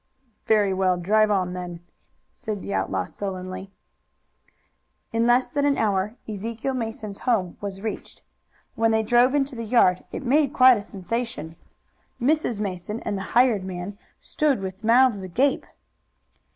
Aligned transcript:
"Very 0.47 0.73
well; 0.73 0.97
drive 0.97 1.29
on 1.29 1.53
then," 1.53 1.79
said 2.33 2.59
the 2.63 2.73
outlaw 2.73 3.05
sullenly. 3.05 3.69
In 5.13 5.27
less 5.27 5.51
than 5.51 5.63
an 5.63 5.77
hour 5.77 6.15
Ezekiel 6.27 6.73
Mason's 6.73 7.19
home 7.19 7.55
was 7.61 7.81
reached. 7.83 8.23
When 8.73 8.89
they 8.89 9.03
drove 9.03 9.35
into 9.35 9.55
the 9.55 9.63
yard 9.63 10.03
it 10.11 10.23
made 10.25 10.53
quite 10.53 10.75
a 10.77 10.81
sensation. 10.81 11.55
Mrs. 12.19 12.59
Mason 12.59 12.99
and 13.01 13.15
the 13.15 13.21
hired 13.37 13.63
man 13.63 13.99
stood 14.19 14.59
with 14.59 14.83
mouths 14.83 15.21
agape. 15.21 15.67